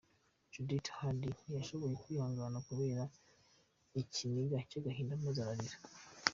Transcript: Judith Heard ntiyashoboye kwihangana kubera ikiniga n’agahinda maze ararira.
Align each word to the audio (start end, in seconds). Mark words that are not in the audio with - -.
Judith 0.53 0.87
Heard 0.97 1.21
ntiyashoboye 1.39 1.93
kwihangana 2.03 2.57
kubera 2.67 3.03
ikiniga 4.01 4.57
n’agahinda 4.81 5.13
maze 5.23 5.39
ararira. 5.43 5.77